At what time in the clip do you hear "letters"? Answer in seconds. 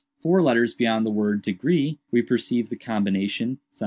0.41-0.73